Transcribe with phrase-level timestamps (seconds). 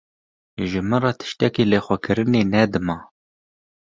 [0.69, 2.97] Ji min re tiştekî lixwekirinê ne dima.